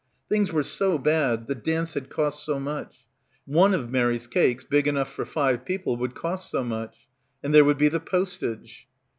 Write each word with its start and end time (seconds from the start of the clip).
Things 0.29 0.51
were 0.51 0.63
so 0.63 0.97
bad, 0.97 1.45
the 1.45 1.53
dance 1.53 1.93
had 1.93 2.09
cost 2.09 2.43
so 2.43 2.59
much. 2.59 3.05
One 3.45 3.75
of 3.75 3.91
Mary's 3.91 4.25
cakes, 4.25 4.63
big 4.63 4.87
enough 4.87 5.13
for 5.13 5.25
five 5.25 5.63
people, 5.63 5.95
would 5.97 6.15
cost 6.15 6.49
so 6.49 6.63
much. 6.63 6.95
And 7.43 7.53
there 7.53 7.63
would 7.65 7.77
be 7.77 7.87
the 7.87 7.99
postage. 7.99 8.87